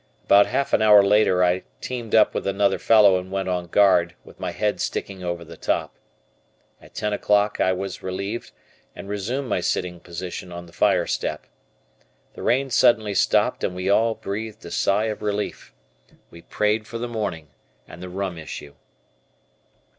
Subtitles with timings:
[0.25, 4.15] About half an hour later I teamed up with another fellow and went on guard
[4.23, 5.93] with my head sticking over the top.
[6.81, 8.51] At ten o'clock I was relieved
[8.95, 11.45] and resumed my sitting position on the fire step.
[12.33, 15.71] The rain suddenly stopped and we all breathed a sigh of relief.
[16.31, 17.49] We prayed for the morning
[17.87, 18.73] and the rum issue.